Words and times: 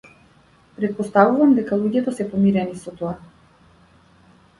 Претпоставувам 0.77 1.51
дека 1.57 1.77
луѓето 1.81 2.13
се 2.19 2.27
помирени 2.31 2.81
со 2.85 2.95
тоа. 3.03 3.13